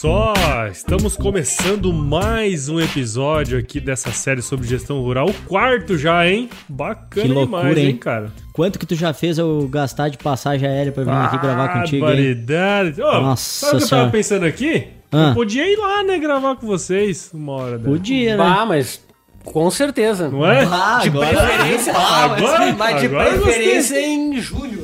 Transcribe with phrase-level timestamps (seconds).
[0.00, 0.32] Só,
[0.70, 6.48] estamos começando mais um episódio aqui dessa série sobre gestão rural, o quarto já, hein?
[6.68, 8.32] Bacana Que loucura, demais, hein, cara?
[8.52, 11.96] Quanto que tu já fez eu gastar de passagem aérea pra vir aqui gravar contigo,
[11.96, 12.00] hein?
[12.14, 13.02] Barbaridade.
[13.02, 14.86] Ô, Nossa sabe o que eu tava pensando aqui?
[15.10, 15.30] Ah.
[15.30, 17.90] Eu podia ir lá, né, gravar com vocês uma hora dessa.
[17.90, 18.44] Podia, né?
[18.44, 19.00] Bah, mas
[19.44, 20.28] com certeza.
[20.28, 20.62] Não é?
[20.64, 24.77] Ah, de agora- preferência, Agora- mas de agora eu preferência em julho.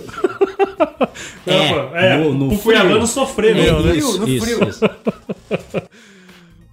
[1.46, 3.92] É, é, no- no o Cuiabano sofrer mesmo, né?
[3.92, 4.68] frio, no Isso, frio.
[4.68, 4.80] isso.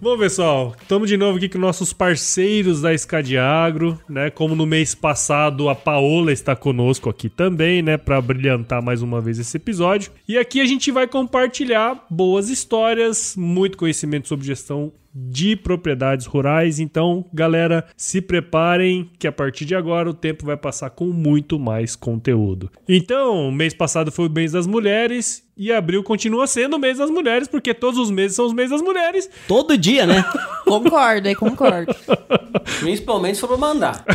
[0.02, 4.31] Bom, pessoal, estamos de novo aqui com nossos parceiros da Escadiagro, né?
[4.31, 9.21] Como no mês passado a Paola está conosco aqui também, né, para brilhantar mais uma
[9.21, 10.11] vez esse episódio.
[10.27, 16.80] E aqui a gente vai compartilhar boas histórias, muito conhecimento sobre gestão de propriedades rurais.
[16.80, 21.59] Então, galera, se preparem que a partir de agora o tempo vai passar com muito
[21.59, 22.72] mais conteúdo.
[22.88, 27.09] Então, mês passado foi o mês das mulheres e abril continua sendo o mês das
[27.09, 29.30] mulheres, porque todos os meses são os meses das mulheres.
[29.48, 30.26] Todo dia, né?
[30.66, 31.94] Concordo, aí concordo.
[32.80, 34.04] Principalmente se for pra mandar.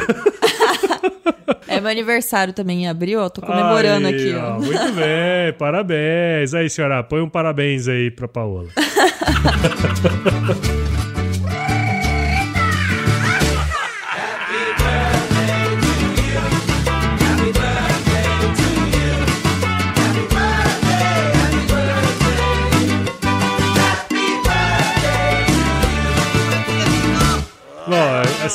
[1.68, 3.28] É meu aniversário também em abril, ó.
[3.28, 4.54] Tô comemorando Aí, aqui, ó.
[4.54, 6.54] Muito bem, parabéns.
[6.54, 8.68] Aí, senhora, põe um parabéns aí pra Paola.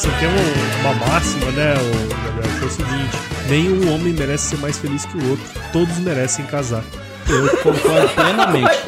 [0.08, 3.18] Assim, tem um- uma máxima, né, o Gabriel, que é o seguinte:
[3.48, 5.46] nenhum homem merece ser mais feliz que o outro.
[5.72, 6.84] Todos merecem casar.
[7.30, 8.80] Eu concordo plenamente.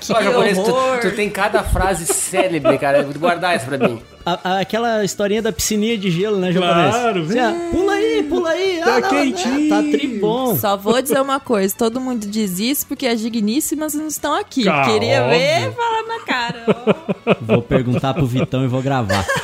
[0.00, 0.98] Só japonês, tu, horror.
[1.00, 3.02] tu tem cada frase célebre, cara.
[3.02, 4.02] Vou guardar isso pra mim.
[4.24, 6.94] A- a- aquela historinha da piscininha de gelo, né, japonês?
[6.94, 8.80] Claro, Assim, ah, pula aí, pula aí.
[8.84, 9.68] Tá ah, não, quentinho.
[9.68, 10.56] Tá tribom.
[10.56, 14.62] Só vou dizer uma coisa: todo mundo diz isso porque as digníssimas não estão aqui.
[14.64, 15.38] Queria óbvio.
[15.38, 16.64] ver falar na cara.
[17.40, 19.24] Vou perguntar pro Vitão e vou gravar.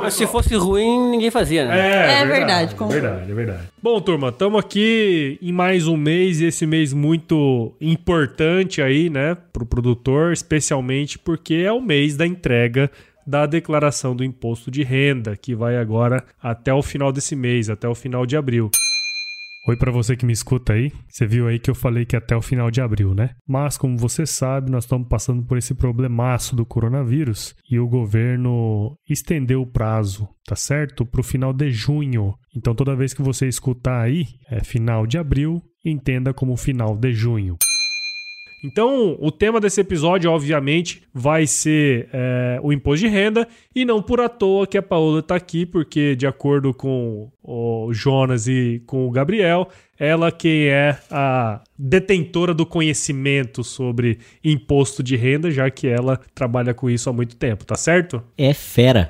[0.00, 1.78] Mas se fosse ruim, ninguém fazia, né?
[1.78, 3.60] É, É verdade, é verdade, é verdade.
[3.82, 9.36] Bom, turma, estamos aqui em mais um mês e esse mês muito importante aí, né,
[9.52, 12.90] pro produtor, especialmente porque é o mês da entrega
[13.26, 17.88] da declaração do imposto de renda, que vai agora até o final desse mês, até
[17.88, 18.70] o final de abril.
[19.68, 20.90] Oi para você que me escuta aí.
[21.06, 23.36] Você viu aí que eu falei que até o final de abril, né?
[23.46, 28.96] Mas como você sabe, nós estamos passando por esse problemaço do coronavírus e o governo
[29.08, 31.04] estendeu o prazo, tá certo?
[31.04, 32.34] Para o final de junho.
[32.56, 37.12] Então toda vez que você escutar aí, é final de abril, entenda como final de
[37.12, 37.58] junho.
[38.62, 44.02] Então, o tema desse episódio, obviamente, vai ser é, o imposto de renda, e não
[44.02, 48.82] por à toa que a Paola está aqui, porque, de acordo com o Jonas e
[48.86, 49.68] com o Gabriel,
[49.98, 56.74] ela que é a detentora do conhecimento sobre imposto de renda, já que ela trabalha
[56.74, 58.22] com isso há muito tempo, tá certo?
[58.36, 59.08] É fera.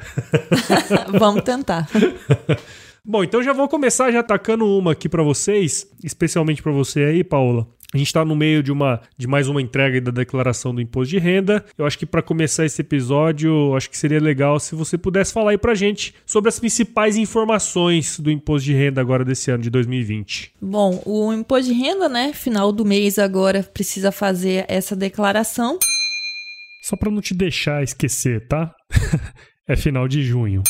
[1.19, 1.89] Vamos tentar.
[3.05, 7.25] Bom, então já vou começar já atacando uma aqui pra vocês, especialmente pra você aí,
[7.25, 7.67] Paola.
[7.93, 11.11] A gente tá no meio de uma de mais uma entrega da declaração do imposto
[11.11, 11.65] de renda.
[11.77, 15.51] Eu acho que pra começar esse episódio, acho que seria legal se você pudesse falar
[15.51, 19.71] aí pra gente sobre as principais informações do imposto de renda agora desse ano de
[19.71, 20.53] 2020.
[20.63, 22.33] Bom, o imposto de renda, né?
[22.33, 25.77] Final do mês agora precisa fazer essa declaração.
[26.83, 28.73] Só pra não te deixar esquecer, tá?
[29.69, 30.63] é final de junho.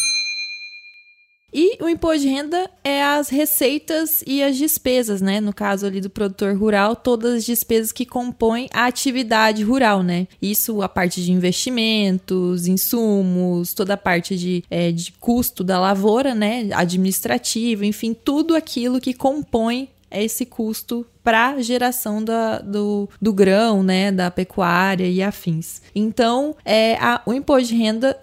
[1.53, 5.41] E o imposto de renda é as receitas e as despesas, né?
[5.41, 10.29] No caso ali do produtor rural, todas as despesas que compõem a atividade rural, né?
[10.41, 16.35] Isso a parte de investimentos, insumos, toda a parte de, é, de custo da lavoura,
[16.35, 16.69] né?
[16.73, 24.11] Administrativo, enfim, tudo aquilo que compõe esse custo para geração da, do, do grão, né,
[24.11, 25.83] da pecuária e afins.
[25.95, 28.19] Então, é, a, o imposto de renda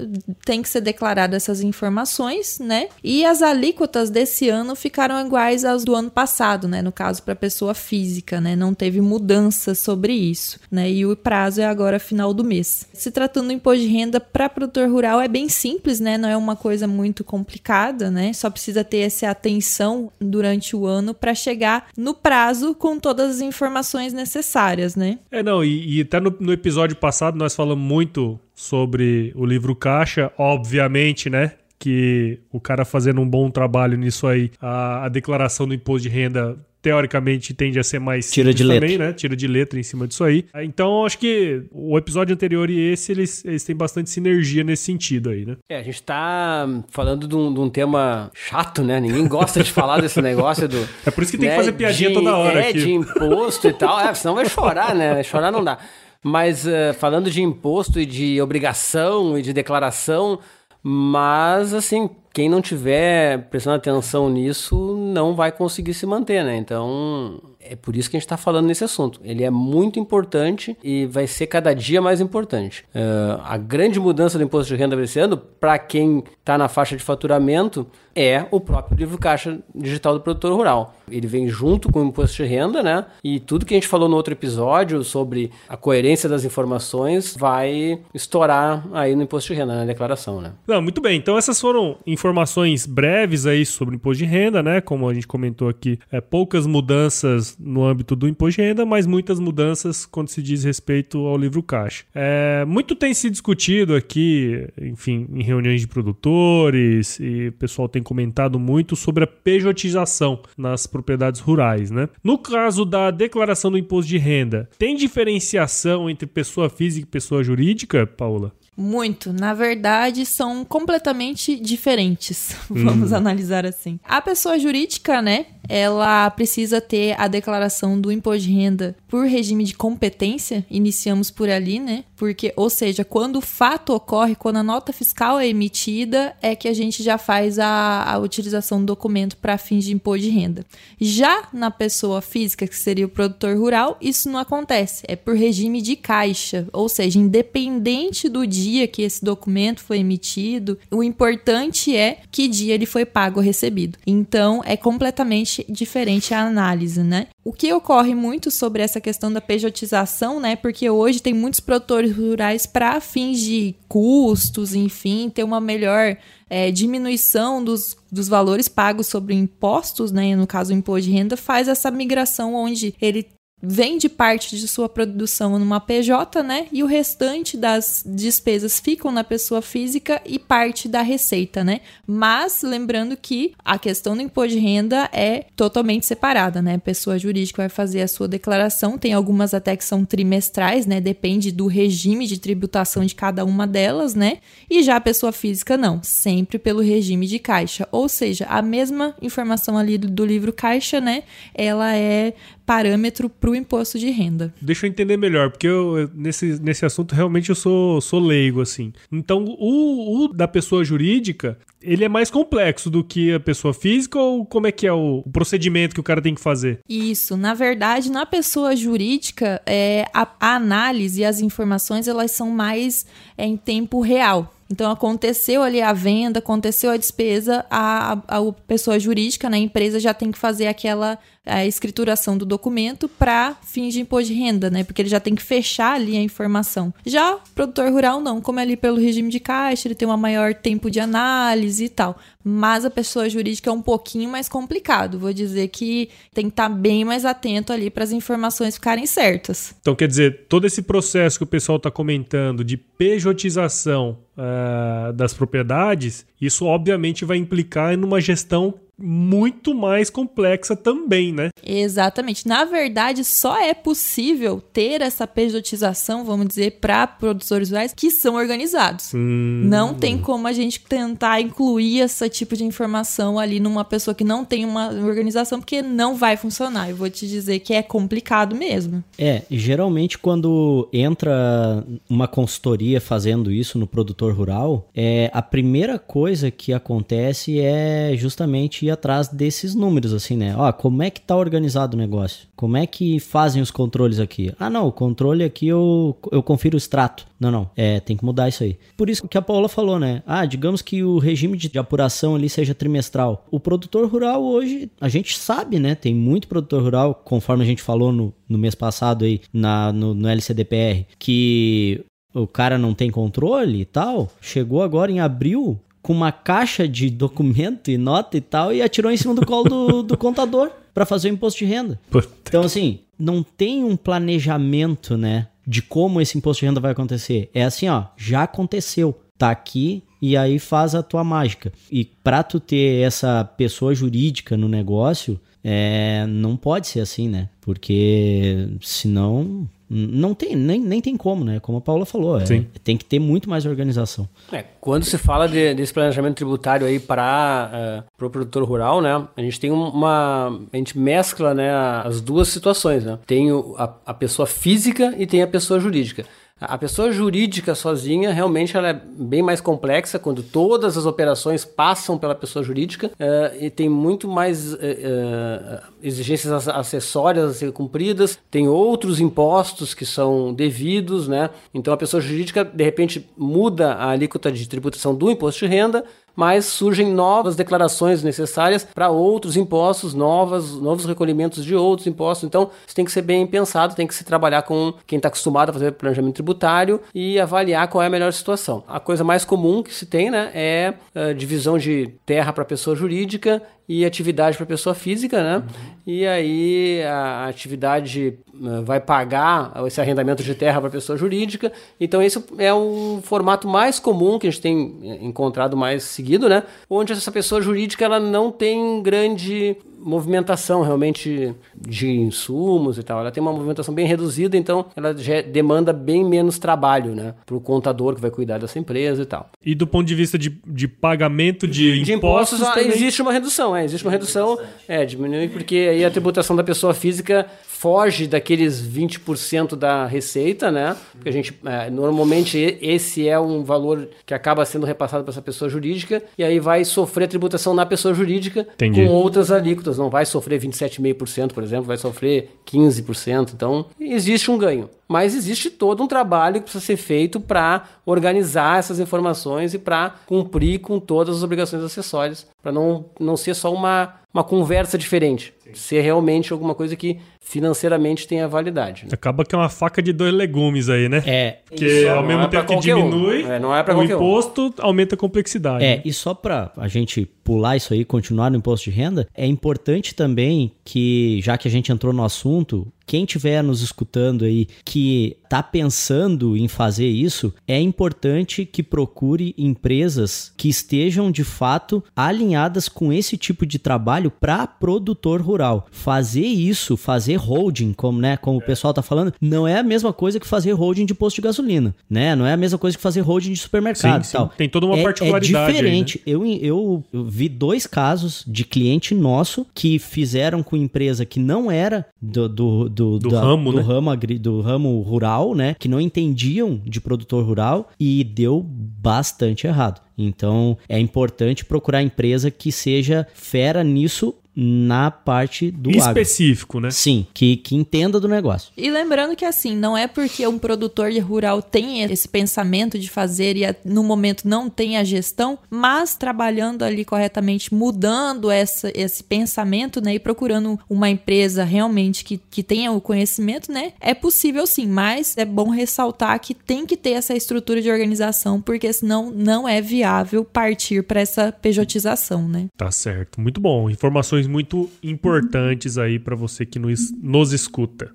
[0.45, 2.87] tem que ser declarado essas informações, né?
[3.03, 6.81] E as alíquotas desse ano ficaram iguais às do ano passado, né?
[6.81, 8.55] No caso para pessoa física, né?
[8.55, 10.89] Não teve mudança sobre isso, né?
[10.89, 12.87] E o prazo é agora final do mês.
[12.93, 16.17] Se tratando do imposto de renda para produtor rural é bem simples, né?
[16.17, 18.33] Não é uma coisa muito complicada, né?
[18.33, 23.41] Só precisa ter essa atenção durante o ano para chegar no prazo com todas as
[23.41, 25.17] informações necessárias, né?
[25.31, 29.75] É, não, e, e até no, no episódio passado nós falamos muito sobre o livro
[29.75, 31.53] Caixa, obviamente, né?
[31.79, 36.09] Que o cara fazendo um bom trabalho nisso aí, a, a declaração do imposto de
[36.09, 39.07] renda teoricamente tende a ser mais Tira de também, letra.
[39.07, 39.13] né?
[39.13, 40.45] Tira de letra em cima disso aí.
[40.63, 45.29] Então, acho que o episódio anterior e esse, eles, eles têm bastante sinergia nesse sentido
[45.29, 45.57] aí, né?
[45.69, 48.99] É, a gente tá falando de um, de um tema chato, né?
[48.99, 50.77] Ninguém gosta de falar desse negócio do.
[51.05, 52.79] É por isso que tem né, que fazer piadinha de- toda hora é, aqui.
[52.79, 53.99] de imposto e tal.
[53.99, 55.21] É, senão vai chorar, né?
[55.23, 55.77] Chorar não dá.
[56.23, 60.39] Mas eh, falando de imposto e de obrigação e de declaração,
[60.83, 66.55] mas assim, quem não tiver prestando atenção nisso não vai conseguir se manter, né?
[66.55, 67.41] Então
[67.71, 69.19] é por isso que a gente está falando nesse assunto.
[69.23, 72.85] Ele é muito importante e vai ser cada dia mais importante.
[72.93, 76.95] Eh, a grande mudança do imposto de renda desse ano, para quem está na faixa
[76.95, 77.87] de faturamento,
[78.17, 80.95] é o próprio livro caixa digital do produtor rural.
[81.09, 83.05] Ele vem junto com o imposto de renda, né?
[83.23, 87.99] E tudo que a gente falou no outro episódio sobre a coerência das informações vai
[88.13, 90.53] estourar aí no imposto de renda, na declaração, né?
[90.67, 91.17] Não, muito bem.
[91.17, 94.81] Então essas foram informações breves aí sobre o imposto de renda, né?
[94.81, 99.05] Como a gente comentou aqui, é, poucas mudanças no âmbito do imposto de renda, mas
[99.05, 102.05] muitas mudanças quando se diz respeito ao livro caixa.
[102.13, 108.03] É, muito tem se discutido aqui, enfim, em reuniões de produtores e o pessoal tem
[108.03, 112.09] comentado muito sobre a pejotização nas propriedades rurais, né?
[112.23, 117.43] No caso da declaração do imposto de renda, tem diferenciação entre pessoa física e pessoa
[117.43, 118.53] jurídica, Paula?
[118.77, 119.33] Muito.
[119.33, 122.55] Na verdade, são completamente diferentes.
[122.69, 123.99] Vamos analisar assim.
[124.03, 125.47] A pessoa jurídica, né?
[125.69, 130.65] Ela precisa ter a declaração do imposto de renda por regime de competência.
[130.69, 132.03] Iniciamos por ali, né?
[132.15, 136.67] Porque, ou seja, quando o fato ocorre, quando a nota fiscal é emitida, é que
[136.67, 140.65] a gente já faz a, a utilização do documento para fins de imposto de renda.
[140.99, 145.03] Já na pessoa física, que seria o produtor rural, isso não acontece.
[145.07, 150.77] É por regime de caixa, ou seja, independente do dia que esse documento foi emitido,
[150.89, 153.97] o importante é que dia ele foi pago ou recebido.
[154.05, 157.27] Então, é completamente diferente a análise, né?
[157.43, 160.55] O que ocorre muito sobre essa questão da pejotização, né?
[160.55, 166.17] Porque hoje tem muitos produtores rurais para fins de custos, enfim, ter uma melhor
[166.49, 170.35] é, diminuição dos, dos valores pagos sobre impostos, né?
[170.35, 173.27] No caso, o imposto de renda, faz essa migração onde ele
[173.61, 176.67] vende parte de sua produção numa PJ, né?
[176.71, 181.81] E o restante das despesas ficam na pessoa física e parte da receita, né?
[182.05, 186.75] Mas lembrando que a questão do imposto de renda é totalmente separada, né?
[186.75, 191.01] A pessoa jurídica vai fazer a sua declaração, tem algumas até que são trimestrais, né?
[191.01, 194.37] Depende do regime de tributação de cada uma delas, né?
[194.69, 197.87] E já a pessoa física não, sempre pelo regime de caixa.
[197.91, 201.23] Ou seja, a mesma informação ali do, do livro caixa, né?
[201.55, 202.35] Ela é
[202.67, 204.53] parâmetro para o imposto de renda.
[204.61, 208.91] Deixa eu entender melhor, porque eu, nesse, nesse assunto realmente eu sou, sou leigo, assim.
[209.09, 214.19] Então, o, o da pessoa jurídica, ele é mais complexo do que a pessoa física
[214.19, 216.81] ou como é que é o, o procedimento que o cara tem que fazer?
[216.89, 222.51] Isso, na verdade, na pessoa jurídica, é, a, a análise e as informações elas são
[222.51, 223.05] mais
[223.37, 224.53] é, em tempo real.
[224.69, 229.99] Então aconteceu ali a venda, aconteceu a despesa, a, a, a pessoa jurídica, né, empresa
[229.99, 231.17] já tem que fazer aquela
[231.65, 234.83] escrituração do documento para fins de imposto de renda, né?
[234.83, 236.93] Porque ele já tem que fechar ali a informação.
[237.05, 240.53] Já produtor rural não, como é ali pelo regime de caixa, ele tem um maior
[240.53, 242.17] tempo de análise e tal.
[242.49, 245.19] Mas a pessoa jurídica é um pouquinho mais complicado.
[245.19, 249.75] Vou dizer que tem que estar bem mais atento ali para as informações ficarem certas.
[249.81, 255.33] Então, quer dizer, todo esse processo que o pessoal está comentando de pejotização ah, das
[255.33, 261.49] propriedades, isso obviamente vai implicar em uma gestão muito mais complexa também, né?
[261.63, 262.47] Exatamente.
[262.47, 268.35] Na verdade, só é possível ter essa pejotização, vamos dizer, para produtores rurais que são
[268.35, 269.13] organizados.
[269.13, 274.15] Hum, Não tem como a gente tentar incluir esse tipo de informação ali numa pessoa
[274.15, 276.89] que não tem uma organização, porque não vai funcionar.
[276.89, 279.03] Eu vou te dizer que é complicado mesmo.
[279.17, 286.49] É, geralmente quando entra uma consultoria fazendo isso no produtor rural, é a primeira coisa
[286.49, 290.55] que acontece é justamente ir atrás desses números, assim, né?
[290.57, 292.47] Ó, como é que tá organizado o negócio?
[292.55, 294.53] Como é que fazem os controles aqui?
[294.59, 297.25] Ah, não, o controle aqui eu, eu confiro o extrato.
[297.39, 298.77] Não, não, é, tem que mudar isso aí.
[298.97, 300.23] Por isso que a Paula falou, né?
[300.25, 303.45] Ah, digamos que o regime de, apuração ali seja trimestral.
[303.51, 305.93] O produtor rural hoje, a gente sabe, né?
[305.93, 310.15] Tem muito produtor rural, conforme a gente falou no, no mês passado aí, na, no,
[310.15, 312.03] no LCDPR, que
[312.33, 314.29] o cara não tem controle e tal.
[314.41, 319.11] Chegou agora em abril, com uma caixa de documento e nota e tal e atirou
[319.11, 321.99] em cima do colo do, do contador para fazer o imposto de renda.
[322.09, 322.29] Puta.
[322.47, 327.49] Então, assim, não tem um planejamento, né, de como esse imposto de renda vai acontecer.
[327.53, 331.73] É assim, ó, já aconteceu, tá aqui e aí faz a tua mágica.
[331.91, 337.49] E para tu ter essa pessoa jurídica no negócio, é, não pode ser assim, né?
[337.59, 341.59] Porque senão não tem, nem, nem tem como, né?
[341.61, 342.43] Como a Paula falou, é,
[342.83, 344.27] tem que ter muito mais organização.
[344.51, 349.27] É, quando se fala de, desse planejamento tributário aí para uh, o produtor rural, né?
[349.35, 350.59] A gente tem uma.
[350.71, 351.71] A gente mescla né,
[352.03, 353.17] as duas situações, né?
[353.25, 356.25] Tem o, a, a pessoa física e tem a pessoa jurídica.
[356.59, 362.17] A pessoa jurídica sozinha, realmente, ela é bem mais complexa quando todas as operações passam
[362.17, 368.39] pela pessoa jurídica uh, e tem muito mais uh, uh, exigências acessórias a serem cumpridas,
[368.49, 371.51] tem outros impostos que são devidos, né?
[371.71, 376.03] Então a pessoa jurídica, de repente, muda a alíquota de tributação do imposto de renda,
[376.37, 382.45] mas surgem novas declarações necessárias para outros impostos, novas, novos recolhimentos de outros impostos.
[382.47, 385.71] Então, isso tem que ser bem pensado, tem que se trabalhar com quem está acostumado
[385.71, 388.83] a fazer planejamento tributário e avaliar qual é a melhor situação.
[388.87, 392.95] A coisa mais comum que se tem né, é a divisão de terra para pessoa
[392.95, 395.57] jurídica e atividade para pessoa física, né?
[395.57, 395.63] Uhum.
[396.05, 401.71] E aí a atividade eh, vai pagar esse arrendamento de terra para pessoa jurídica.
[401.99, 406.63] Então esse é o formato mais comum que a gente tem encontrado mais seguido, né?
[406.89, 413.19] Onde essa pessoa jurídica ela não tem grande movimentação realmente de insumos e tal.
[413.19, 415.13] Ela tem uma movimentação bem reduzida, então ela
[415.51, 417.33] demanda bem menos trabalho, né?
[417.45, 419.49] Para o contador que vai cuidar dessa empresa e tal.
[419.63, 422.89] E do ponto de vista de, de pagamento de, de impostos, impostos também...
[422.89, 426.93] existe uma redução, é, existe uma redução, é, diminui porque aí a tributação da pessoa
[426.93, 427.45] física
[427.77, 430.97] foge daqueles 20% da receita, né?
[431.11, 435.43] Porque a gente, é, normalmente, esse é um valor que acaba sendo repassado para essa
[435.43, 439.05] pessoa jurídica, e aí vai sofrer tributação na pessoa jurídica Entendi.
[439.05, 439.86] com outras alíquotas.
[439.95, 443.53] Não vai sofrer 27,5%, por exemplo, vai sofrer 15%.
[443.53, 444.89] Então, existe um ganho.
[445.07, 450.15] Mas existe todo um trabalho que precisa ser feito para organizar essas informações e para
[450.25, 455.53] cumprir com todas as obrigações acessórias, para não, não ser só uma, uma conversa diferente,
[455.63, 455.73] Sim.
[455.73, 459.05] ser realmente alguma coisa que financeiramente tenha validade.
[459.05, 459.09] Né?
[459.13, 461.23] Acaba que é uma faca de dois legumes aí, né?
[461.25, 461.57] É.
[461.65, 463.51] Porque ao mesmo é tempo que diminui um.
[463.51, 464.85] é, não é o imposto, um.
[464.85, 465.83] aumenta a complexidade.
[465.83, 466.01] É, né?
[466.03, 470.13] e só para a gente pular isso aí, continuar no imposto de renda, é importante
[470.13, 475.37] também que, já que a gente entrou no assunto, quem estiver nos escutando aí que
[475.47, 482.89] está pensando em fazer isso, é importante que procure empresas que estejam de fato alinhadas
[482.89, 485.87] com esse tipo de trabalho para produtor rural.
[485.89, 490.11] Fazer isso, fazer holding, como, né, como o pessoal está falando, não é a mesma
[490.11, 492.35] coisa que fazer holding de posto de gasolina, né?
[492.35, 494.37] Não é a mesma coisa que fazer holding de supermercado sim, sim.
[494.37, 494.49] tal.
[494.49, 495.71] Tem toda uma é, particularidade.
[495.71, 496.21] É diferente.
[496.25, 496.39] Aí, né?
[496.39, 501.71] eu, eu, eu vi dois casos de cliente nosso que fizeram com empresa que não
[501.71, 503.83] era do, do do, do da, ramo, do né?
[503.83, 505.75] ramo agri, do ramo rural, né?
[505.77, 510.01] Que não entendiam de produtor rural e deu bastante errado.
[510.17, 516.87] Então é importante procurar empresa que seja fera nisso na parte do específico, agro.
[516.87, 516.91] né?
[516.91, 518.71] Sim, que, que entenda do negócio.
[518.75, 523.55] E lembrando que assim, não é porque um produtor rural tem esse pensamento de fazer
[523.55, 530.01] e no momento não tem a gestão, mas trabalhando ali corretamente, mudando essa, esse pensamento,
[530.01, 534.87] né, e procurando uma empresa realmente que, que tenha o conhecimento, né, é possível sim,
[534.87, 539.67] mas é bom ressaltar que tem que ter essa estrutura de organização, porque senão não
[539.67, 542.67] é viável partir para essa pejotização, né?
[542.75, 543.89] Tá certo, muito bom.
[543.89, 548.11] Informações muito importantes aí para você que nos, nos escuta.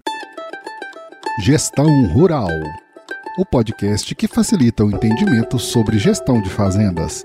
[1.45, 2.49] Gestão Rural
[3.39, 7.25] o podcast que facilita o entendimento sobre gestão de fazendas.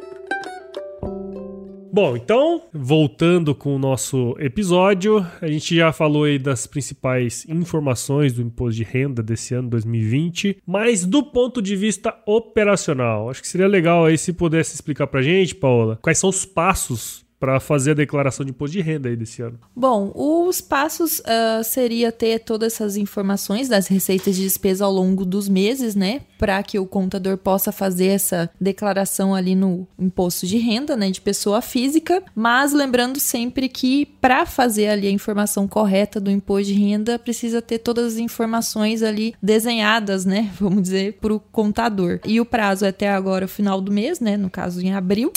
[1.91, 8.33] Bom, então, voltando com o nosso episódio, a gente já falou aí das principais informações
[8.33, 13.47] do imposto de renda desse ano 2020, mas do ponto de vista operacional, acho que
[13.47, 17.91] seria legal aí se pudesse explicar pra gente, Paola, quais são os passos para fazer
[17.91, 19.59] a declaração de imposto de renda aí desse ano?
[19.75, 25.23] Bom, os passos uh, seria ter todas essas informações das receitas de despesa ao longo
[25.23, 26.21] dos meses, né?
[26.37, 31.11] Para que o contador possa fazer essa declaração ali no imposto de renda, né?
[31.11, 32.23] De pessoa física.
[32.35, 37.61] Mas lembrando sempre que para fazer ali a informação correta do imposto de renda, precisa
[37.61, 40.51] ter todas as informações ali desenhadas, né?
[40.59, 42.19] Vamos dizer, para o contador.
[42.25, 44.37] E o prazo é até agora o final do mês, né?
[44.37, 45.31] No caso, em abril.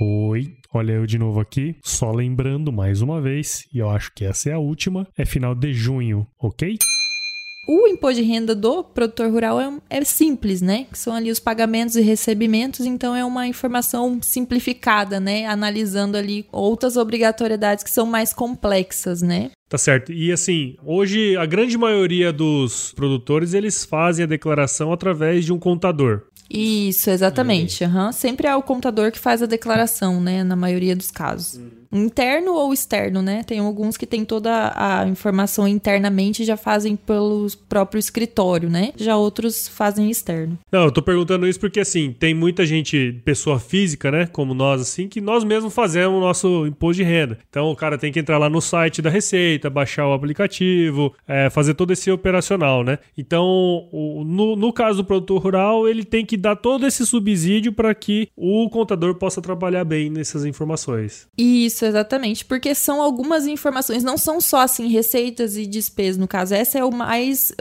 [0.00, 1.76] Oi, olha eu de novo aqui.
[1.82, 5.54] Só lembrando mais uma vez, e eu acho que essa é a última, é final
[5.54, 6.78] de junho, ok?
[7.68, 10.86] O imposto de renda do produtor rural é, é, simples, né?
[10.90, 15.46] Que são ali os pagamentos e recebimentos, então é uma informação simplificada, né?
[15.46, 19.52] Analisando ali outras obrigatoriedades que são mais complexas, né?
[19.68, 20.12] Tá certo.
[20.12, 25.58] E assim, hoje a grande maioria dos produtores eles fazem a declaração através de um
[25.58, 26.24] contador.
[26.52, 27.84] Isso, exatamente.
[27.84, 28.12] Uhum.
[28.12, 30.44] Sempre é o contador que faz a declaração, né?
[30.44, 31.54] Na maioria dos casos.
[31.54, 31.81] Uhum.
[31.92, 33.42] Interno ou externo, né?
[33.44, 38.92] Tem alguns que tem toda a informação internamente e já fazem pelo próprio escritório, né?
[38.96, 40.58] Já outros fazem externo.
[40.70, 44.26] Não, eu tô perguntando isso porque, assim, tem muita gente, pessoa física, né?
[44.26, 47.38] Como nós, assim, que nós mesmos fazemos o nosso imposto de renda.
[47.48, 51.50] Então, o cara tem que entrar lá no site da Receita, baixar o aplicativo, é,
[51.50, 52.98] fazer todo esse operacional, né?
[53.16, 53.44] Então,
[53.92, 57.94] o, no, no caso do produtor rural, ele tem que dar todo esse subsídio para
[57.94, 61.26] que o contador possa trabalhar bem nessas informações.
[61.36, 62.44] Isso isso, exatamente.
[62.44, 66.54] Porque são algumas informações, não são só assim, receitas e despesas, no caso.
[66.54, 67.52] Essa é o mais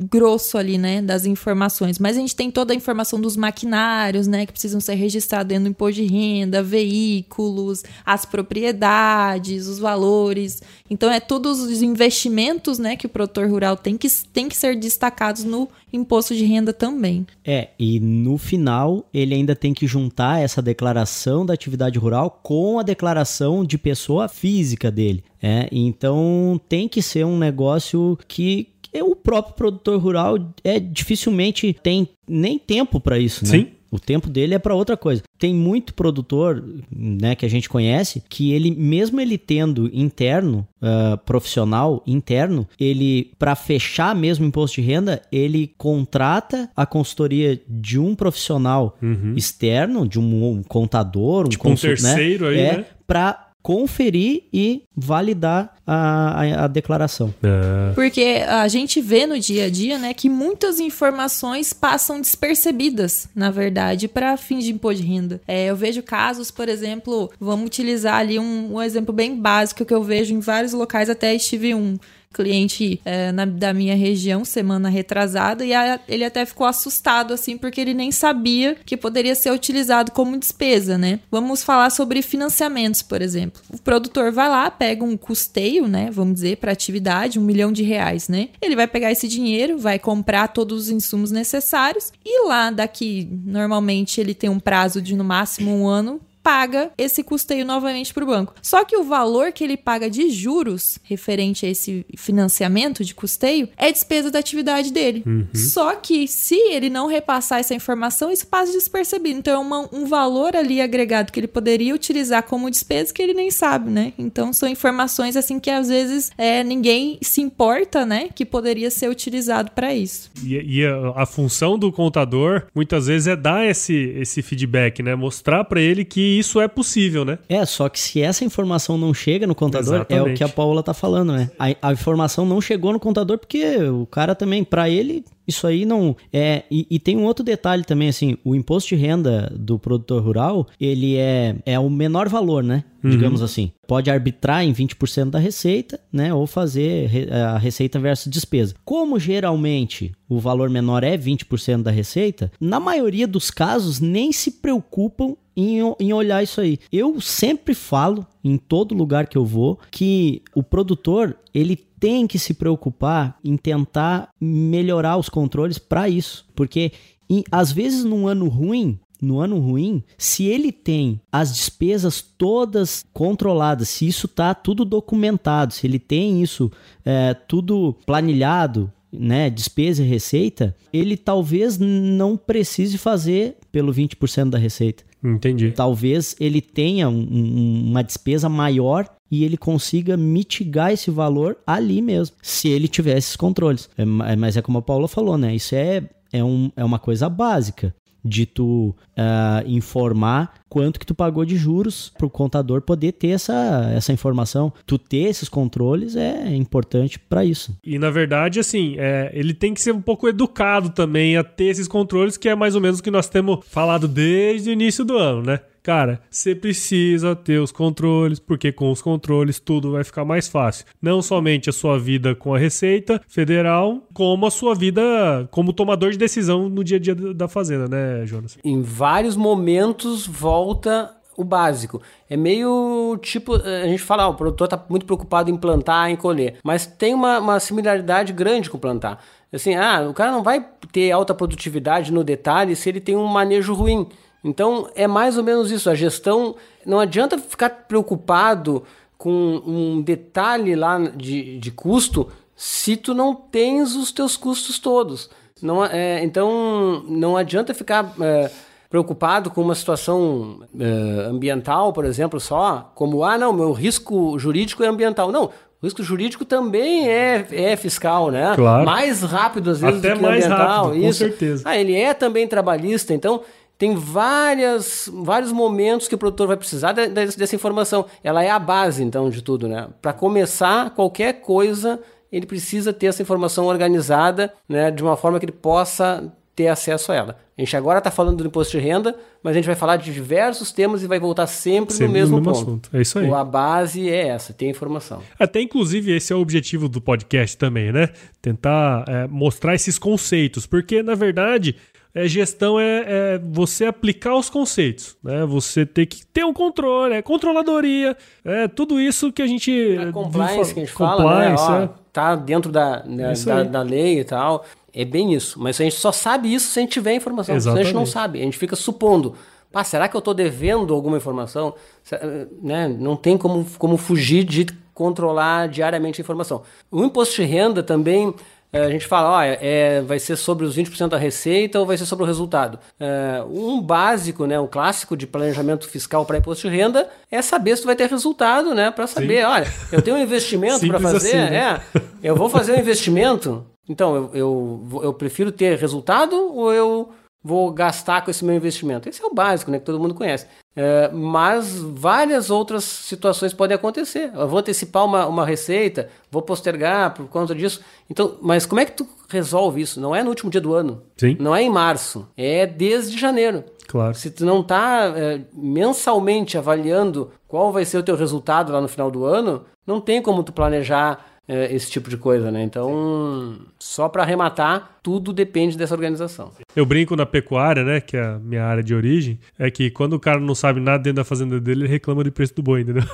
[0.00, 1.98] grosso ali, né, das informações.
[1.98, 5.64] Mas a gente tem toda a informação dos maquinários, né, que precisam ser registrados dentro
[5.64, 10.62] do imposto de renda, veículos, as propriedades, os valores.
[10.90, 14.76] Então, é todos os investimentos, né, que o produtor rural tem que, tem que ser
[14.76, 17.26] destacados no imposto de renda também.
[17.44, 22.78] É, e no final ele ainda tem que juntar essa declaração da atividade rural com
[22.78, 25.24] a declaração de pessoa física dele.
[25.42, 28.68] É, então tem que ser um negócio que
[29.00, 33.50] o próprio produtor rural é dificilmente tem nem tempo para isso, né?
[33.50, 33.66] Sim.
[33.92, 35.22] O tempo dele é para outra coisa.
[35.38, 41.18] Tem muito produtor, né, que a gente conhece, que ele mesmo ele tendo interno, uh,
[41.26, 48.14] profissional interno, ele para fechar mesmo imposto de renda, ele contrata a consultoria de um
[48.14, 49.34] profissional uhum.
[49.36, 51.76] externo, de um, um contador, um, tipo um né?
[51.76, 52.50] terceiro né?
[52.50, 52.86] aí, é, né?
[53.06, 57.32] Para conferir e validar a, a, a declaração.
[57.42, 57.94] É.
[57.94, 63.50] Porque a gente vê no dia a dia, né, que muitas informações passam despercebidas, na
[63.50, 65.40] verdade, para fins de imposto de renda.
[65.46, 69.94] É, eu vejo casos, por exemplo, vamos utilizar ali um, um exemplo bem básico que
[69.94, 71.98] eu vejo em vários locais, até estive um
[72.32, 77.56] cliente é, na, da minha região semana retrasada e a, ele até ficou assustado assim
[77.56, 81.20] porque ele nem sabia que poderia ser utilizado como despesa, né?
[81.30, 83.60] Vamos falar sobre financiamentos, por exemplo.
[83.72, 86.10] O produtor vai lá, pega um custeio, né?
[86.10, 88.48] Vamos dizer, para atividade, um milhão de reais, né?
[88.60, 94.20] Ele vai pegar esse dinheiro, vai comprar todos os insumos necessários e lá daqui, normalmente
[94.20, 98.26] ele tem um prazo de no máximo um ano paga esse custeio novamente para o
[98.26, 98.54] banco.
[98.60, 103.68] Só que o valor que ele paga de juros referente a esse financiamento de custeio
[103.76, 105.22] é despesa da atividade dele.
[105.24, 105.46] Uhum.
[105.54, 109.38] Só que se ele não repassar essa informação, isso passa despercebido.
[109.38, 113.34] Então é uma, um valor ali agregado que ele poderia utilizar como despesa que ele
[113.34, 114.12] nem sabe, né?
[114.18, 118.28] Então são informações assim que às vezes é, ninguém se importa, né?
[118.34, 120.30] Que poderia ser utilizado para isso.
[120.44, 125.14] E, e a, a, função do contador muitas vezes é dar esse, esse feedback, né?
[125.14, 127.38] Mostrar para ele que isso é possível, né?
[127.48, 130.30] É, só que se essa informação não chega no contador, Exatamente.
[130.30, 131.50] é o que a Paula tá falando, né?
[131.58, 135.84] A, a informação não chegou no contador porque o cara também, para ele, isso aí
[135.84, 136.64] não é.
[136.70, 140.66] E, e, tem um outro detalhe também, assim: o imposto de renda do produtor rural,
[140.80, 142.84] ele é, é o menor valor, né?
[143.02, 143.10] Uhum.
[143.10, 143.72] Digamos assim.
[143.86, 146.32] Pode arbitrar em 20% da receita, né?
[146.32, 148.74] Ou fazer a receita versus despesa.
[148.84, 154.52] Como geralmente o valor menor é 20% da receita, na maioria dos casos nem se
[154.52, 156.78] preocupam em, em olhar isso aí.
[156.92, 162.36] Eu sempre falo, em todo lugar que eu vou, que o produtor, ele tem que
[162.36, 166.44] se preocupar em tentar melhorar os controles para isso.
[166.52, 166.90] Porque
[167.30, 173.04] em, às vezes num ano ruim, no ano ruim, se ele tem as despesas todas
[173.12, 176.72] controladas, se isso tá tudo documentado, se ele tem isso
[177.04, 184.58] é, tudo planilhado, né, despesa e receita, ele talvez não precise fazer pelo 20% da
[184.58, 185.04] receita.
[185.22, 185.70] Entendi.
[185.70, 192.02] Talvez ele tenha um, um, uma despesa maior e ele consiga mitigar esse valor ali
[192.02, 193.88] mesmo, se ele tiver esses controles.
[193.96, 195.54] É, mas é como a Paula falou, né?
[195.54, 197.94] Isso é, é, um, é uma coisa básica.
[198.24, 203.28] De tu uh, informar quanto que tu pagou de juros para o contador poder ter
[203.28, 204.72] essa, essa informação.
[204.86, 207.76] Tu ter esses controles é importante para isso.
[207.84, 211.66] E na verdade, assim, é, ele tem que ser um pouco educado também a ter
[211.66, 215.04] esses controles, que é mais ou menos o que nós temos falado desde o início
[215.04, 215.60] do ano, né?
[215.82, 220.86] Cara, você precisa ter os controles, porque com os controles tudo vai ficar mais fácil.
[221.00, 225.02] Não somente a sua vida com a Receita Federal, como a sua vida
[225.50, 228.56] como tomador de decisão no dia a dia da fazenda, né, Jonas?
[228.62, 232.00] Em vários momentos volta o básico.
[232.28, 236.16] É meio tipo, a gente fala, ah, o produtor está muito preocupado em plantar, em
[236.16, 239.22] colher, mas tem uma, uma similaridade grande com plantar.
[239.52, 243.26] Assim, ah, o cara não vai ter alta produtividade no detalhe se ele tem um
[243.26, 244.06] manejo ruim.
[244.44, 245.88] Então é mais ou menos isso.
[245.88, 248.82] A gestão não adianta ficar preocupado
[249.16, 255.30] com um detalhe lá de, de custo se tu não tens os teus custos todos.
[255.62, 258.50] Não, é, então não adianta ficar é,
[258.90, 264.82] preocupado com uma situação é, ambiental, por exemplo, só como ah não, meu risco jurídico
[264.82, 265.30] é ambiental.
[265.30, 268.52] Não, o risco jurídico também é, é fiscal, né?
[268.54, 268.84] Claro.
[268.84, 270.84] Mais rápido às vezes Até do que mais ambiental.
[270.84, 271.06] rápido, isso.
[271.06, 271.62] com certeza.
[271.64, 273.42] Ah, ele é também trabalhista, então
[273.82, 278.06] tem várias, vários momentos que o produtor vai precisar de, de, dessa informação.
[278.22, 279.88] Ela é a base, então, de tudo, né?
[280.00, 281.98] Para começar qualquer coisa,
[282.30, 284.88] ele precisa ter essa informação organizada, né?
[284.92, 287.38] De uma forma que ele possa ter acesso a ela.
[287.58, 290.12] A gente agora está falando do imposto de renda, mas a gente vai falar de
[290.12, 292.70] diversos temas e vai voltar sempre, Sempre no mesmo, no mesmo ponto.
[292.70, 292.96] assunto.
[292.96, 293.28] É isso aí.
[293.32, 295.20] A base é essa, tem informação.
[295.36, 298.10] Até inclusive esse é o objetivo do podcast também, né?
[298.40, 301.74] Tentar é, mostrar esses conceitos, porque na verdade
[302.14, 305.44] é, gestão é, é, você aplicar os conceitos, né?
[305.46, 310.12] Você ter que ter um controle, é controladoria, é tudo isso que a gente A
[310.12, 311.54] compliance que a gente fala, né?
[311.58, 311.90] Ó, é.
[312.12, 313.68] tá dentro da, né, da, aí.
[313.68, 314.64] da lei e tal.
[314.94, 315.58] É bem isso.
[315.58, 317.58] Mas a gente só sabe isso se a gente tiver informação.
[317.58, 318.40] Senão a gente não sabe.
[318.40, 319.34] A gente fica supondo.
[319.72, 321.74] Ah, será que eu estou devendo alguma informação?
[322.02, 322.18] Se-
[322.62, 322.88] Né?
[322.88, 326.62] Não tem como, como fugir de controlar diariamente a informação.
[326.90, 328.34] O imposto de renda também,
[328.72, 332.06] a gente fala, ó, é, vai ser sobre os 20% da receita ou vai ser
[332.06, 332.78] sobre o resultado.
[332.98, 337.76] Eh, um básico, né, um clássico de planejamento fiscal para imposto de renda é saber
[337.76, 338.90] se tu vai ter resultado, né?
[338.90, 341.82] Para saber, olha, eu tenho um investimento para fazer, assim, né?
[341.94, 347.10] é, eu vou fazer um investimento, então eu, eu, eu prefiro ter resultado ou eu
[347.42, 349.08] vou gastar com esse meu investimento?
[349.08, 350.46] Esse é o básico, né, que todo mundo conhece.
[350.74, 354.30] É, mas várias outras situações podem acontecer.
[354.34, 357.82] Eu vou antecipar uma, uma receita, vou postergar por conta disso.
[358.08, 360.00] Então, mas como é que tu resolve isso?
[360.00, 361.02] Não é no último dia do ano.
[361.16, 361.36] Sim.
[361.38, 362.26] Não é em março.
[362.36, 363.64] É desde janeiro.
[363.86, 364.14] Claro.
[364.14, 365.12] Se tu não está
[365.52, 370.22] mensalmente avaliando qual vai ser o teu resultado lá no final do ano, não tem
[370.22, 372.62] como tu planejar é, esse tipo de coisa, né?
[372.62, 376.52] Então, só para arrematar, tudo depende dessa organização.
[376.74, 378.00] Eu brinco na pecuária, né?
[378.00, 379.38] Que é a minha área de origem.
[379.58, 382.30] É que quando o cara não sabe nada dentro da fazenda dele, ele reclama de
[382.30, 383.02] preço do boi, entendeu?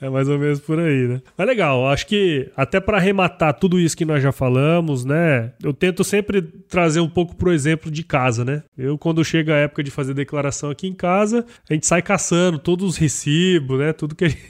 [0.00, 1.20] É mais ou menos por aí, né?
[1.36, 5.52] Mas legal, acho que até para arrematar tudo isso que nós já falamos, né?
[5.62, 8.62] Eu tento sempre trazer um pouco pro exemplo de casa, né?
[8.78, 12.58] Eu, quando chega a época de fazer declaração aqui em casa, a gente sai caçando
[12.58, 13.92] todos os recibos, né?
[13.92, 14.40] Tudo que a gente,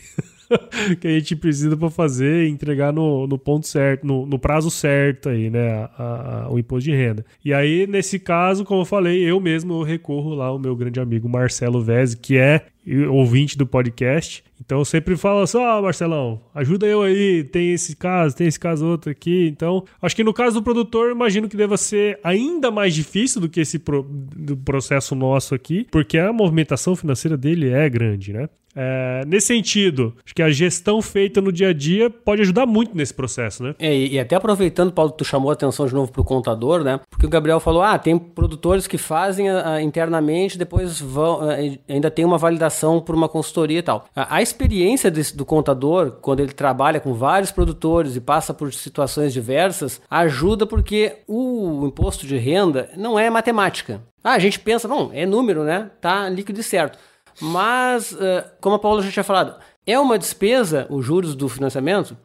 [1.00, 4.70] que a gente precisa para fazer e entregar no, no ponto certo, no, no prazo
[4.70, 5.88] certo aí, né?
[5.96, 7.24] A- a- o imposto de renda.
[7.44, 10.98] E aí, nesse caso, como eu falei, eu mesmo eu recorro lá ao meu grande
[11.00, 12.62] amigo Marcelo Veze, que é
[13.10, 14.42] ouvinte do podcast.
[14.60, 18.58] Então eu sempre falo assim: ó, Marcelão, ajuda eu aí, tem esse caso, tem esse
[18.58, 19.46] caso outro aqui.
[19.48, 23.48] Então, acho que no caso do produtor, imagino que deva ser ainda mais difícil do
[23.48, 28.48] que esse pro- do processo nosso aqui, porque a movimentação financeira dele é grande, né?
[28.74, 32.96] É, nesse sentido, acho que a gestão feita no dia a dia pode ajudar muito
[32.96, 33.74] nesse processo, né?
[33.78, 37.00] É, e até aproveitando, Paulo, tu chamou a atenção de novo para o contador, né?
[37.10, 41.80] Porque o Gabriel falou: ah, tem produtores que fazem ah, internamente, depois vão, ah, e
[41.88, 44.06] ainda tem uma validação por uma consultoria e tal.
[44.14, 48.72] A, a experiência desse- do contador, quando ele trabalha com vários produtores e passa por
[48.72, 54.00] situações diversas, ajuda porque o imposto de renda não é matemática.
[54.22, 55.90] Ah, a gente pensa, bom, é número, né?
[56.00, 56.98] Tá líquido e certo.
[57.40, 62.16] Mas, eh, como a Paula já tinha falado, é uma despesa, os juros do financiamento,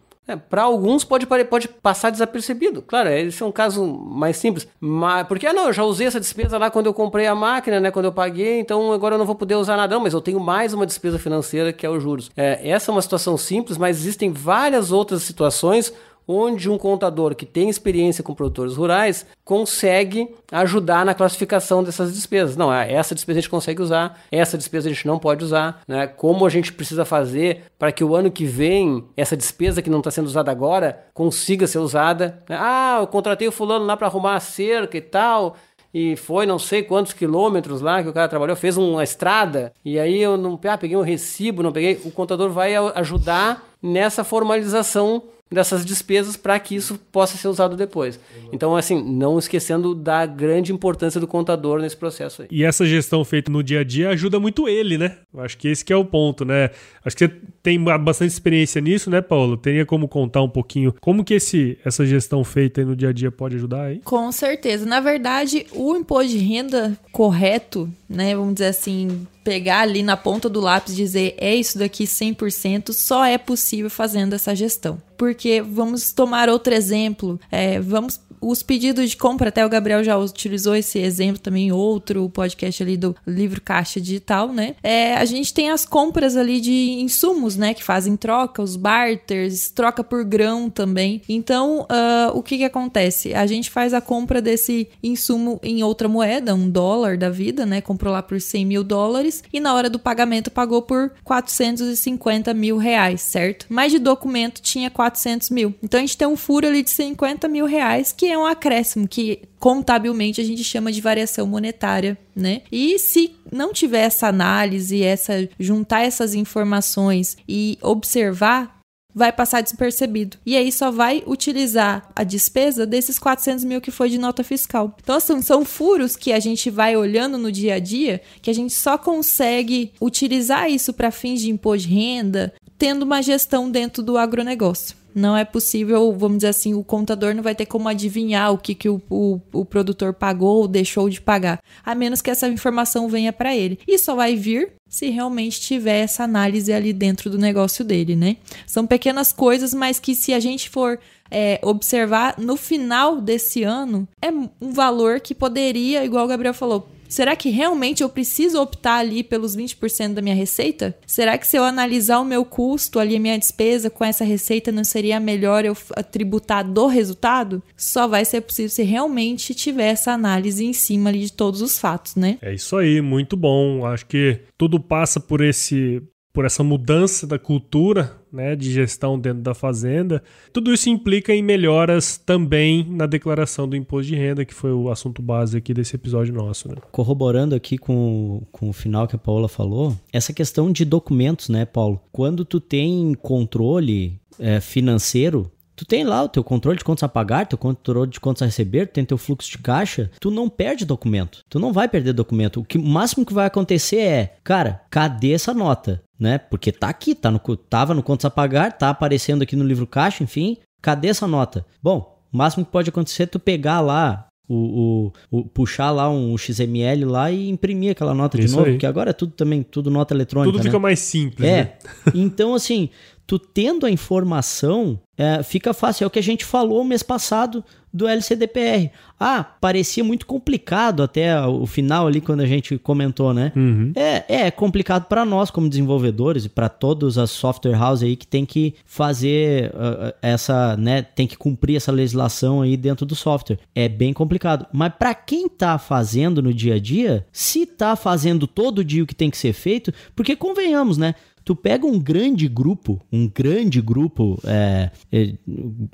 [0.49, 2.81] para alguns pode, pode passar desapercebido.
[2.81, 4.67] Claro, esse é um caso mais simples.
[4.79, 7.79] Mas, porque, ah, não, eu já usei essa despesa lá quando eu comprei a máquina,
[7.79, 7.91] né?
[7.91, 9.93] Quando eu paguei, então agora eu não vou poder usar nada.
[9.93, 12.31] Não, mas eu tenho mais uma despesa financeira que é os juros.
[12.35, 15.93] É, essa é uma situação simples, mas existem várias outras situações
[16.27, 22.57] onde um contador que tem experiência com produtores rurais consegue ajudar na classificação dessas despesas.
[22.57, 25.81] Não, é, essa despesa a gente consegue usar, essa despesa a gente não pode usar,
[25.87, 26.07] né?
[26.07, 29.99] Como a gente precisa fazer para que o ano que vem essa despesa que não
[29.99, 32.43] está sendo usada agora consiga ser usada.
[32.49, 32.57] Né?
[32.59, 35.55] Ah, eu contratei o fulano lá para arrumar a cerca e tal
[35.97, 39.97] e foi não sei quantos quilômetros lá que o cara trabalhou, fez uma estrada, e
[39.97, 42.01] aí eu não ah, peguei um recibo, não peguei.
[42.03, 48.19] O contador vai ajudar nessa formalização dessas despesas para que isso possa ser usado depois.
[48.51, 52.47] Então, assim, não esquecendo da grande importância do contador nesse processo aí.
[52.49, 55.17] E essa gestão feita no dia a dia ajuda muito ele, né?
[55.37, 56.71] Acho que esse que é o ponto, né?
[57.03, 59.55] Acho que você tem bastante experiência nisso, né, Paulo?
[59.55, 63.31] Teria como contar um pouquinho como que esse, essa gestão feita no dia a dia
[63.31, 64.01] pode ajudar aí?
[64.03, 64.85] Com certeza.
[64.85, 70.49] Na verdade, o imposto de renda correto, né, vamos dizer assim, pegar ali na ponta
[70.49, 74.99] do lápis e dizer é isso daqui 100%, só é possível fazendo essa gestão.
[75.15, 80.15] Porque vamos tomar outro exemplo, é, vamos os pedidos de compra, até o Gabriel já
[80.17, 84.75] utilizou esse exemplo também outro podcast ali do livro Caixa Digital, né?
[84.83, 87.73] É, a gente tem as compras ali de insumos, né?
[87.73, 91.23] Que fazem troca, os barters, troca por grão também.
[91.27, 93.33] Então, uh, o que que acontece?
[93.33, 97.81] A gente faz a compra desse insumo em outra moeda, um dólar da vida, né?
[97.81, 102.77] Comprou lá por 100 mil dólares e na hora do pagamento pagou por 450 mil
[102.77, 103.65] reais, certo?
[103.69, 105.73] Mas de documento tinha 400 mil.
[105.81, 109.07] Então, a gente tem um furo ali de 50 mil reais que é um acréscimo
[109.07, 112.61] que contabilmente a gente chama de variação monetária, né?
[112.71, 118.74] E se não tiver essa análise, essa juntar essas informações e observar
[119.15, 120.37] vai passar despercebido.
[120.45, 124.93] E aí só vai utilizar a despesa desses 400 mil que foi de nota fiscal.
[125.01, 128.53] Então, assim, são furos que a gente vai olhando no dia a dia que a
[128.53, 134.03] gente só consegue utilizar isso para fins de imposto de renda tendo uma gestão dentro
[134.03, 138.51] do agronegócio não é possível, vamos dizer assim, o contador não vai ter como adivinhar
[138.51, 142.29] o que, que o, o, o produtor pagou ou deixou de pagar, a menos que
[142.29, 143.79] essa informação venha para ele.
[143.87, 148.37] E só vai vir se realmente tiver essa análise ali dentro do negócio dele, né?
[148.65, 150.97] São pequenas coisas, mas que se a gente for
[151.29, 156.87] é, observar no final desse ano, é um valor que poderia, igual o Gabriel falou,
[157.07, 160.97] Será que realmente eu preciso optar ali pelos 20% da minha receita?
[161.05, 164.71] Será que se eu analisar o meu custo ali, a minha despesa com essa receita,
[164.71, 165.75] não seria melhor eu
[166.11, 167.61] tributar do resultado?
[167.75, 171.77] Só vai ser possível se realmente tiver essa análise em cima ali de todos os
[171.77, 172.37] fatos, né?
[172.41, 173.85] É isso aí, muito bom.
[173.85, 176.01] Acho que tudo passa por esse
[176.33, 180.21] por essa mudança da cultura né, de gestão dentro da fazenda.
[180.51, 184.89] Tudo isso implica em melhoras também na declaração do imposto de renda, que foi o
[184.89, 186.67] assunto base aqui desse episódio nosso.
[186.67, 186.75] Né?
[186.91, 191.65] Corroborando aqui com, com o final que a Paula falou, essa questão de documentos, né,
[191.65, 192.01] Paulo?
[192.11, 197.09] Quando tu tem controle é, financeiro, Tu tem lá o teu controle de contas a
[197.09, 200.47] pagar, teu controle de contas a receber, tu tem teu fluxo de caixa, tu não
[200.47, 201.43] perde documento.
[201.49, 202.61] Tu não vai perder documento.
[202.61, 206.01] O, que, o máximo que vai acontecer é, cara, cadê essa nota?
[206.19, 206.37] Né?
[206.37, 209.85] Porque tá aqui, tá no, tava no contas a pagar, tá aparecendo aqui no livro
[209.85, 210.57] caixa, enfim.
[210.81, 211.65] Cadê essa nota?
[211.81, 216.09] Bom, o máximo que pode acontecer é tu pegar lá o, o, o, puxar lá
[216.09, 218.73] um XML lá e imprimir aquela nota Isso de novo, aí.
[218.73, 220.51] porque agora é tudo também, tudo nota eletrônica.
[220.51, 220.81] Tudo fica né?
[220.81, 221.63] mais simples, é.
[221.63, 221.73] né?
[222.13, 222.89] então, assim,
[223.27, 226.03] tu tendo a informação, é, fica fácil.
[226.03, 227.63] É o que a gente falou mês passado
[227.95, 228.91] do LCDPR.
[229.17, 233.53] Ah, parecia muito complicado até o final ali quando a gente comentou, né?
[233.55, 233.93] Uhum.
[233.95, 238.27] É, é complicado para nós como desenvolvedores e para todas as software houses aí que
[238.27, 241.01] tem que fazer uh, essa, né?
[241.03, 243.59] Tem que cumprir essa legislação aí dentro do software.
[243.73, 244.67] É bem complicado.
[244.73, 249.07] Mas para quem tá fazendo no dia a dia, se tá fazendo todo dia o
[249.07, 251.15] que tem que ser feito, porque convenhamos, né?
[251.45, 255.33] Tu pega um grande grupo, um grande grupo é, é,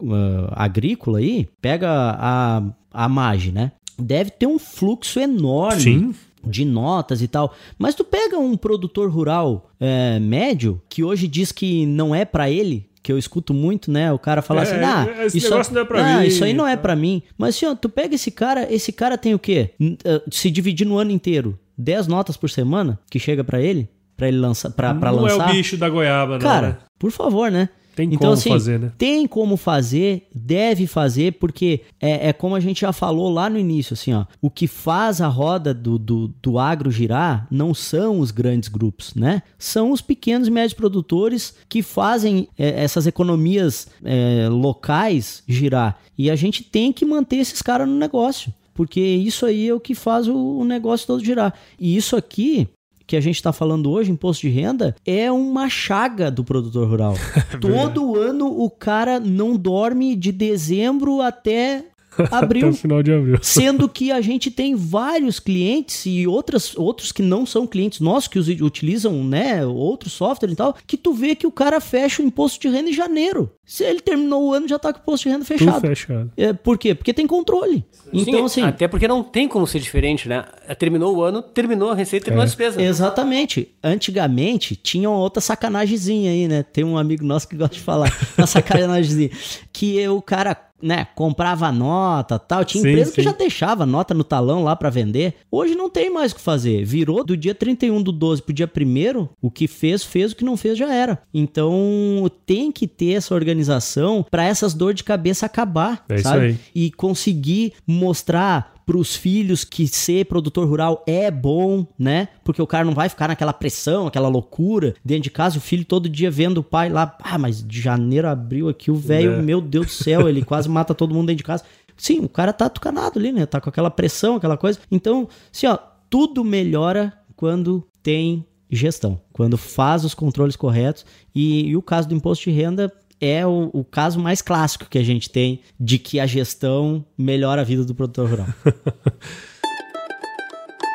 [0.01, 3.73] uh, agrícola aí, pega a, a MAGE, né?
[3.99, 5.81] Deve ter um fluxo enorme.
[5.81, 7.53] Sim de notas e tal.
[7.77, 12.49] Mas tu pega um produtor rural é, médio que hoje diz que não é para
[12.49, 14.11] ele, que eu escuto muito, né?
[14.11, 16.27] O cara fala é, assim, ah, esse isso, negócio não é pra ah, mim.
[16.27, 17.21] isso aí não é para mim.
[17.37, 19.71] Mas assim, ó, tu pega esse cara, esse cara tem o quê?
[19.79, 23.89] Eh, se dividir no ano inteiro, 10 notas por semana que chega para ele,
[24.21, 25.37] para ele lançar, para lançar.
[25.37, 26.39] Não é o bicho da goiaba, não.
[26.41, 26.77] Cara, né?
[26.99, 27.69] por favor, né?
[27.95, 28.91] Tem então, como assim, fazer, né?
[28.95, 33.57] Tem como fazer, deve fazer, porque é, é, como a gente já falou lá no
[33.57, 34.25] início, assim, ó.
[34.39, 39.15] O que faz a roda do, do, do agro girar não são os grandes grupos,
[39.15, 39.41] né?
[39.57, 45.97] São os pequenos e médios produtores que fazem é, essas economias é, locais girar.
[46.15, 48.53] E a gente tem que manter esses caras no negócio.
[48.73, 51.53] Porque isso aí é o que faz o, o negócio todo girar.
[51.79, 52.69] E isso aqui
[53.11, 57.13] que a gente está falando hoje, imposto de renda, é uma chaga do produtor rural.
[57.59, 61.90] Todo ano o cara não dorme de dezembro até
[62.31, 62.67] abril.
[62.69, 63.37] Até o final de abril.
[63.41, 68.27] Sendo que a gente tem vários clientes e outras, outros que não são clientes nossos,
[68.27, 72.25] que utilizam né, outros software e tal, que tu vê que o cara fecha o
[72.25, 73.51] imposto de renda em janeiro.
[73.65, 75.75] Se ele terminou o ano, já tá com o imposto de renda fechado.
[75.75, 76.31] Tudo fechado.
[76.35, 76.93] É, por quê?
[76.93, 77.85] Porque tem controle.
[78.11, 78.61] Então, Sim, assim.
[78.63, 80.43] Até porque não tem como ser diferente, né?
[80.77, 82.45] Terminou o ano, terminou a receita, terminou É.
[82.45, 82.81] a despesa.
[82.81, 83.69] Exatamente.
[83.81, 86.63] Antigamente tinha uma outra sacanagemzinha aí, né?
[86.63, 89.29] Tem um amigo nosso que gosta de falar, uma sacanagemzinha.
[89.71, 92.63] Que o cara, né, comprava nota tal.
[92.65, 93.23] Tinha Sim, empresa que sim.
[93.23, 95.35] já deixava nota no talão lá pra vender.
[95.51, 96.83] Hoje não tem mais o que fazer.
[96.83, 100.43] Virou do dia 31 do 12 pro dia 1 o que fez, fez, o que
[100.45, 101.19] não fez já era.
[101.33, 106.45] Então tem que ter essa organização pra essas dores de cabeça acabar, É isso sabe?
[106.45, 106.59] aí.
[106.73, 112.27] e conseguir mostrar para os filhos que ser produtor rural é bom, né?
[112.43, 115.85] Porque o cara não vai ficar naquela pressão, aquela loucura dentro de casa, o filho
[115.85, 119.31] todo dia vendo o pai lá, ah, mas de janeiro a abril aqui o velho,
[119.35, 119.41] É.
[119.41, 121.63] meu Deus do céu, ele quase mata todo mundo dentro de casa.
[121.95, 123.45] Sim, o cara tá tucanado ali, né?
[123.45, 124.77] Tá com aquela pressão, aquela coisa.
[124.91, 125.77] Então, assim, ó,
[126.09, 131.05] tudo melhora quando tem gestão, quando faz os controles corretos.
[131.33, 132.91] E, e o caso do imposto de renda
[133.21, 137.61] é o, o caso mais clássico que a gente tem de que a gestão melhora
[137.61, 138.47] a vida do produtor rural.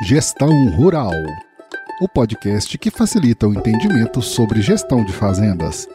[0.05, 1.11] Gestão Rural
[1.99, 5.87] o podcast que facilita o entendimento sobre gestão de fazendas.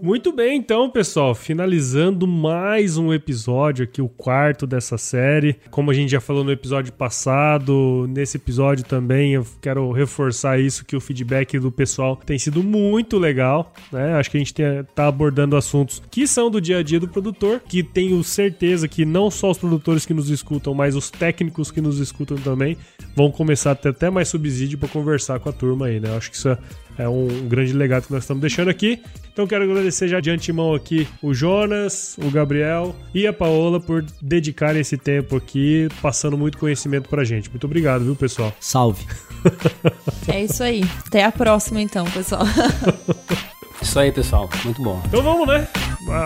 [0.00, 5.56] Muito bem, então, pessoal, finalizando mais um episódio aqui, o quarto dessa série.
[5.70, 10.84] Como a gente já falou no episódio passado, nesse episódio também eu quero reforçar isso
[10.84, 14.14] que o feedback do pessoal tem sido muito legal, né?
[14.14, 17.08] Acho que a gente tem, tá abordando assuntos que são do dia a dia do
[17.08, 21.72] produtor, que tenho certeza que não só os produtores que nos escutam, mas os técnicos
[21.72, 22.76] que nos escutam também
[23.16, 26.16] vão começar a ter até mais subsídio para conversar com a turma aí, né?
[26.16, 26.58] Acho que isso é
[26.98, 29.00] é um grande legado que nós estamos deixando aqui.
[29.32, 34.04] Então quero agradecer já de antemão aqui o Jonas, o Gabriel e a Paola por
[34.20, 37.48] dedicarem esse tempo aqui, passando muito conhecimento pra gente.
[37.48, 38.52] Muito obrigado, viu, pessoal?
[38.60, 39.06] Salve.
[40.30, 40.84] É isso aí.
[41.06, 42.42] Até a próxima, então, pessoal.
[43.80, 44.50] Isso aí, pessoal.
[44.64, 45.00] Muito bom.
[45.06, 45.66] Então vamos, né?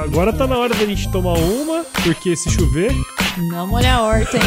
[0.02, 2.92] Agora tá na hora da gente tomar uma, porque se chover.
[3.50, 4.42] Não molha a horta, hein?